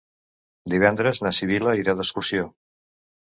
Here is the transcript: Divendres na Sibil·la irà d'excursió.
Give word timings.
Divendres 0.73 1.21
na 1.25 1.33
Sibil·la 1.41 1.75
irà 1.81 1.95
d'excursió. 2.01 2.49